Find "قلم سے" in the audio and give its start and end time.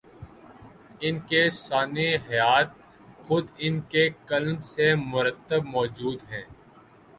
4.25-4.95